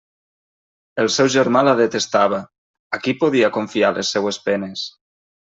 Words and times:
El 1.03 1.09
seu 1.15 1.29
germà 1.33 1.61
la 1.67 1.75
detestava; 1.79 2.39
a 2.97 3.01
qui 3.05 3.15
podia 3.21 3.53
confiar 3.59 3.93
les 4.01 4.13
seues 4.17 4.43
penes? 4.49 4.89